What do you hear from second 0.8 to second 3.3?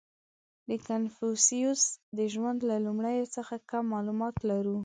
کنفوسیوس د ژوند له لومړیو